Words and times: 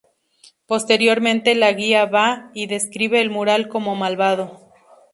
Posteriormente 0.65 1.53
la 1.53 1.71
guía 1.73 2.05
va, 2.07 2.49
y 2.55 2.65
describe 2.65 3.21
el 3.21 3.29
mural 3.29 3.67
como 3.69 3.95
"malvado". 3.95 4.73